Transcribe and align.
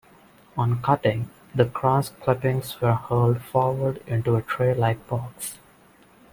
On 0.57 0.81
cutting, 0.81 1.29
the 1.53 1.63
grass 1.65 2.09
clippings 2.09 2.81
were 2.81 2.95
hurled 2.95 3.39
forward 3.39 4.01
into 4.07 4.35
a 4.35 4.41
tray 4.41 4.73
like 4.73 5.07
box. 5.07 5.59